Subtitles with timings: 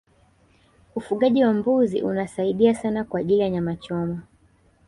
[0.95, 4.21] ufugaji wa mbuzi unasiadia sana kwa ajili ya nyama choma